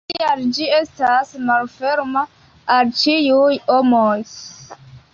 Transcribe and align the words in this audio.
Tial 0.11 0.39
ĝi 0.57 0.69
estas 0.77 1.33
malferma 1.51 2.25
al 2.79 2.93
ĉiuj 3.05 3.63
homoj. 3.71 4.21